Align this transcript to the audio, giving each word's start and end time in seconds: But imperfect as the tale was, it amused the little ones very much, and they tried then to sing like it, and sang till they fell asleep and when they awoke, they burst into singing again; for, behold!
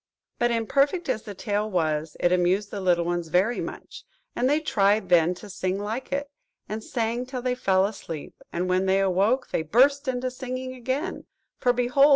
But 0.39 0.49
imperfect 0.49 1.09
as 1.09 1.21
the 1.21 1.35
tale 1.35 1.69
was, 1.69 2.17
it 2.19 2.31
amused 2.31 2.71
the 2.71 2.81
little 2.81 3.05
ones 3.05 3.27
very 3.27 3.59
much, 3.61 4.03
and 4.35 4.49
they 4.49 4.59
tried 4.59 5.09
then 5.09 5.35
to 5.35 5.47
sing 5.47 5.77
like 5.77 6.11
it, 6.11 6.31
and 6.67 6.83
sang 6.83 7.27
till 7.27 7.43
they 7.43 7.53
fell 7.53 7.85
asleep 7.85 8.33
and 8.51 8.67
when 8.67 8.87
they 8.87 8.99
awoke, 8.99 9.49
they 9.49 9.61
burst 9.61 10.07
into 10.07 10.31
singing 10.31 10.73
again; 10.73 11.25
for, 11.59 11.71
behold! 11.71 12.09